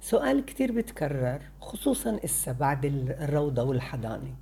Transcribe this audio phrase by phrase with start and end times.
[0.00, 2.84] سؤال كتير بتكرر خصوصا إسا بعد
[3.20, 4.34] الروضة والحضانة.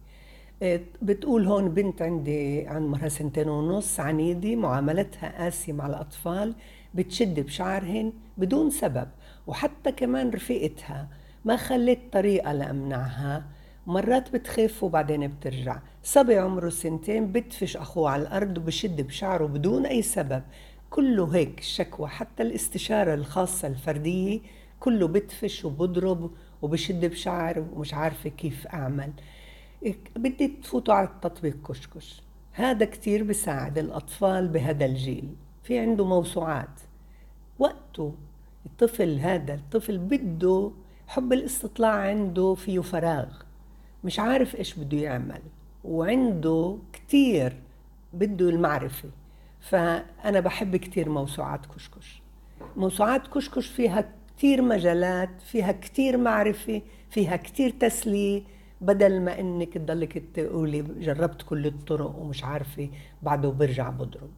[0.62, 6.54] إيه، بتقول هون بنت عندي عمرها سنتين ونص عنيدة معاملتها قاسية مع الأطفال
[6.95, 9.08] بتشد بشعرهن بدون سبب.
[9.46, 11.09] وحتى كمان رفيقتها
[11.45, 13.45] ما خليت طريقة لأمنعها.
[13.86, 15.79] مرات بتخاف وبعدين بترجع.
[16.02, 20.43] صبي عمره سنتين بدفش أخوه على الأرض وبشد بشعره بدون أي سبب.
[20.91, 24.41] كله هيك الشكوى حتى الاستشارة الخاصة الفردية
[24.80, 26.30] كله بدفش وبضرب
[26.62, 29.12] وبشد بشعر ومش عارفة كيف أعمل.
[30.16, 32.23] بدي تفوتوا على التطبيق كشكش.
[32.52, 35.34] هذا كتير بساعد الأطفال بهذا الجيل.
[35.62, 36.80] في عنده موسوعات.
[37.59, 38.15] وقته
[38.66, 40.70] الطفل هذا الطفل بده
[41.06, 43.29] حب الاستطلاع عنده فيه فراغ.
[44.04, 45.43] مش عارف إيش بده يعمل.
[45.84, 47.56] وعنده كتير
[48.12, 49.09] بده المعرفة.
[49.60, 52.23] فأنا بحب كتير موسوعات كشكش.
[52.77, 58.42] موسوعات كشكش فيها كتير مجالات فيها كتير معرفة فيها كتير تسلية
[58.80, 62.88] بدل ما إنك تضلك تقولي جربت كل الطرق ومش عارفة
[63.23, 64.31] بعده برجع بضرب.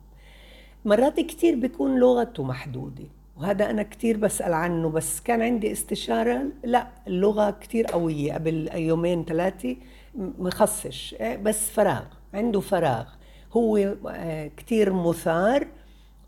[0.84, 3.05] مرات كتير بيكون لغته محدودة
[3.36, 9.24] وهذا أنا كتير بسأل عنه بس كان عندي استشارة لا اللغة كتير قوية قبل يومين
[9.24, 9.77] ثلاثة
[10.14, 13.06] مخصش إيه، بس فراغ عنده فراغ.
[13.52, 13.77] هو
[14.08, 15.66] آه، كتير مثار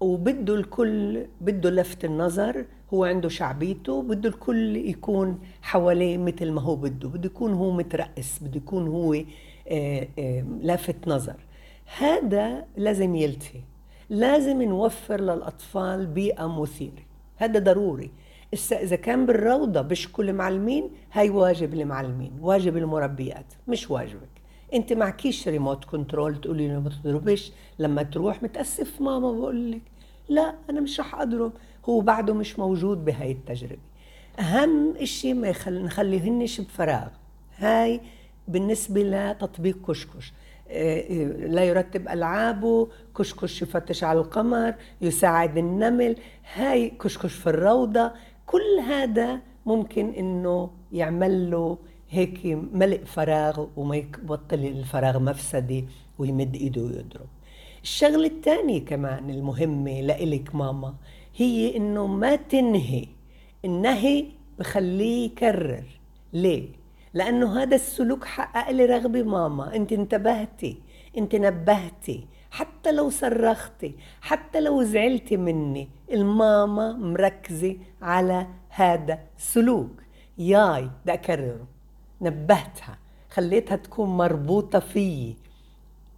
[0.00, 6.76] وبده الكل بده لفت النظر هو عنده شعبيته بده الكل يكون حواليه مثل ما هو
[6.76, 7.08] بده.
[7.08, 9.14] بده يكون هو مترأس بده يكون هو
[9.68, 11.36] آه، آه، لافت نظر.
[11.98, 13.60] هذا لازم يلتهي
[14.10, 17.02] لازم نوفر للأطفال بيئة مثيرة.
[17.36, 18.10] هذا ضروري.
[18.72, 24.39] إذا كان بالروضة بشكل المعلمين هاي واجب المعلمين واجب المربيات مش واجبك.
[24.74, 29.82] انت معكيش ريموت كنترول تقولي له ما تضربش لما تروح متأسف ماما بقول لك
[30.28, 31.52] لا أنا مش رح أضرب.
[31.88, 33.80] هو بعده مش موجود بهاي التجربة.
[34.38, 35.82] أهم إشي ما يخل...
[35.84, 37.08] نخليهنش بفراغ.
[37.56, 38.00] هاي
[38.48, 40.32] بالنسبة لتطبيق كشكش.
[40.68, 46.16] آه، آه، لا يرتب ألعابه كشكش يفتش على القمر يساعد النمل.
[46.54, 48.12] هاي كشكش في الروضة
[48.46, 51.78] كل هذا ممكن إنه يعمل له
[52.10, 52.40] هيك
[52.72, 55.84] ملء فراغ وما يبطل الفراغ مفسدة
[56.18, 57.26] ويمد إيده ويضرب.
[57.82, 60.94] الشغلة الثانية كمان المهمة لإلك ماما
[61.36, 63.06] هي إنه ما تنهي
[63.64, 64.26] النهي
[64.58, 65.84] بخليه يكرر.
[66.32, 66.68] ليه؟
[67.14, 69.76] لأنه هذا السلوك حقق لي رغبة ماما.
[69.76, 70.76] أنت انتبهتي
[71.18, 80.02] أنت نبهتي حتى لو صرختي حتى لو زعلتي مني الماما مركزة على هذا السلوك.
[80.38, 81.79] ياي بدي أكرره
[82.22, 82.98] نبهتها
[83.30, 85.36] خليتها تكون مربوطة فيي.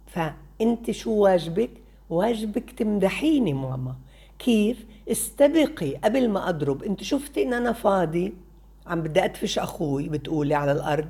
[0.07, 1.69] فأنت شو واجبك؟
[2.09, 3.95] واجبك تمدحيني ماما.
[4.39, 6.83] كيف؟ استبقي قبل ما أضرب.
[6.83, 8.33] أنت شفتي إن أنا فاضي؟
[8.87, 11.09] عم بدي أدفش أخوي بتقولي على الأرض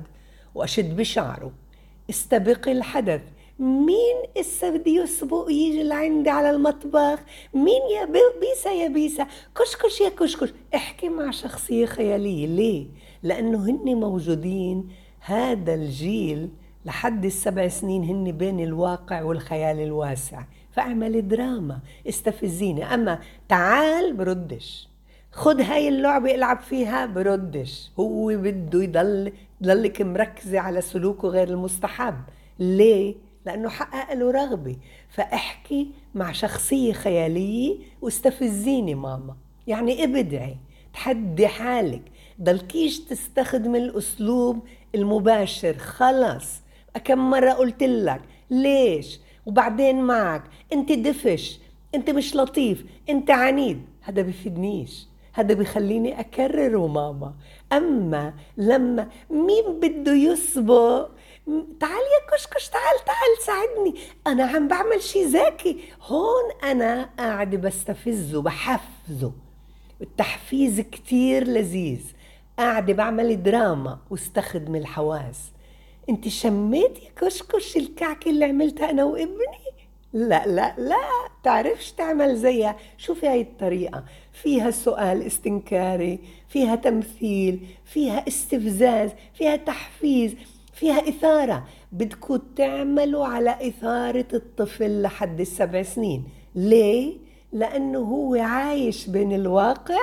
[0.54, 1.52] وأشد بشعره.
[2.10, 3.22] استبقي الحدث.
[3.58, 4.16] مين
[4.62, 7.18] بده يسبق يجي لعندي على المطبخ؟
[7.54, 8.04] مين يا
[8.40, 9.26] بيسا يا بيسا؟
[9.56, 10.52] كشكش يا كشكش.
[10.74, 12.46] احكي مع شخصية خيالية.
[12.46, 12.86] ليه؟
[13.22, 14.88] لأنه هن موجودين
[15.20, 16.48] هذا الجيل
[16.84, 20.42] لحد السبع سنين هن بين الواقع والخيال الواسع.
[20.72, 21.78] فاعمل دراما
[22.08, 22.94] استفزيني.
[22.94, 24.88] أما تعال بردش.
[25.32, 27.90] خد هاي اللعبة العب فيها بردش.
[28.00, 32.14] هو بده يضل يضلك مركزة على سلوكه غير المستحب.
[32.58, 33.14] ليه؟
[33.46, 34.76] لأنه حقق له رغبة.
[35.10, 39.36] فأحكي مع شخصية خيالية واستفزيني ماما.
[39.66, 40.56] يعني ابدعي
[40.92, 42.02] تحدي حالك.
[42.42, 45.78] ضلكيش تستخدم الأسلوب المباشر.
[45.78, 46.60] خلص
[47.04, 50.42] كم مرة قلت لك؟ ليش؟ وبعدين معك.
[50.72, 51.58] أنت دفش
[51.94, 53.82] أنت مش لطيف أنت عنيد.
[54.02, 55.06] هذا بفيدنيش.
[55.34, 57.34] هذا بخليني أكرره ماما.
[57.72, 61.08] أما لما مين بده يسبق؟
[61.80, 63.94] تعال يا كشكش تعال تعال ساعدني.
[64.26, 69.32] أنا عم بعمل شي ذكي هون أنا قاعدة بستفزه بحفزه.
[70.00, 72.00] التحفيز كتير لذيذ.
[72.58, 75.40] قاعدة بعمل دراما واستخدم الحواس.
[76.08, 79.64] أنت شميتي كشكش الكعكة اللي عملتها أنا وابني؟
[80.14, 80.96] لا لا لا
[81.42, 82.76] تعرفش تعمل زيها.
[82.98, 84.04] شوفي هاي الطريقة.
[84.32, 86.18] فيها سؤال استنكاري
[86.48, 90.34] فيها تمثيل فيها استفزاز فيها تحفيز
[90.72, 91.64] فيها إثارة.
[91.92, 96.24] بدكم تعملوا على إثارة الطفل لحد السبع سنين.
[96.54, 97.16] ليه؟
[97.52, 100.00] لأنه هو عايش بين الواقع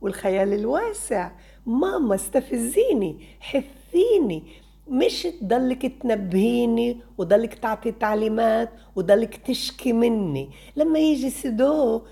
[0.00, 1.30] والخيال الواسع.
[1.66, 4.42] ماما استفزيني حثيني.
[4.90, 10.50] مش تضلك تنبهيني وضلك تعطي تعليمات وضلك تشكي مني.
[10.76, 12.02] لما يجي سيدو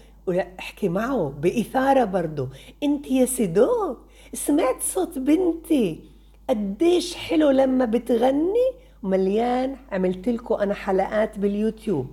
[0.59, 2.49] احكي معه بإثارة برضه
[2.83, 3.97] انت يا سيدو
[4.33, 6.01] سمعت صوت بنتي؟
[6.49, 8.69] قديش حلو لما بتغني؟
[9.03, 9.77] مليان.
[9.93, 12.07] عملت لكم أنا حلقات باليوتيوب.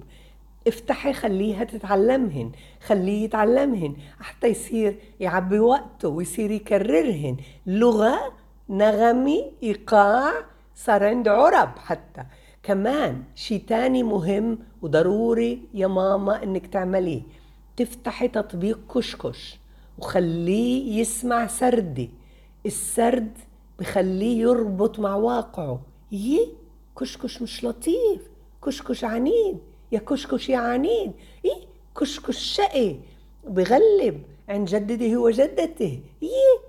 [0.68, 2.52] افتحي خليها تتعلمهن.
[2.86, 3.96] خليه يتعلمهن.
[4.20, 7.38] حتى يصير يعبي وقته ويصير يكررهن.
[7.68, 8.18] لغة
[8.70, 10.55] نغمي إيقاع.
[10.76, 12.24] صار عنده عرب حتى.
[12.64, 17.22] كمان شي تاني مهم وضروري يا ماما إنك تعمليه.
[17.78, 19.60] تفتحي تطبيق كشكش
[20.00, 22.10] وخليه يسمع سردي.
[22.66, 23.38] السرد
[23.80, 25.82] بخليه يربط مع واقعه.
[26.12, 26.48] يي
[27.00, 28.22] كشكش مش لطيف.
[28.66, 29.58] كشكش عنيد.
[29.92, 31.12] يا كشكش يا عنيد.
[31.46, 31.62] إيه
[32.00, 32.96] كشكش شقي.
[33.48, 36.60] بغلب عن جدته وجدته يي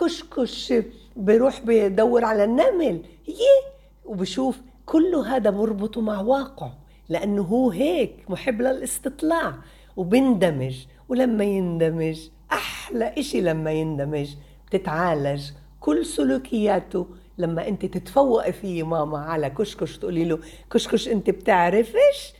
[0.00, 0.74] كشكش
[1.16, 3.02] بروح بدور على النمل.
[3.28, 3.72] يي
[4.04, 6.78] وبشوف كله هذا بربطه مع واقعه
[7.08, 9.54] لأنه هو هيك محب للاستطلاع
[9.96, 14.34] وبندمج ولما يندمج أحلى إشي لما يندمج
[14.66, 15.50] بتتعالج
[15.80, 17.06] كل سلوكياته.
[17.38, 20.38] لما أنت تتفوقي فيه ماما على كشكش تقولي له
[20.70, 22.32] كشكش أنت بتعرفش؟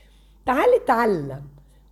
[0.47, 1.43] تعالي تعلم.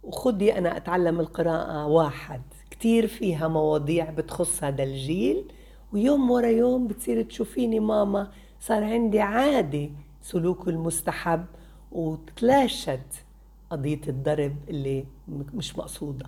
[0.03, 2.43] وخدي أنا أتعلم القراءة واحد.
[2.71, 5.45] كتير فيها مواضيع بتخص هذا الجيل
[5.93, 8.31] ويوم ورا يوم بتصير تشوفيني ماما
[8.67, 11.45] صار عندي عادي سلوك المستحب
[11.93, 13.25] وتلاشت
[13.71, 16.27] قضية الضرب اللي مش مقصودة.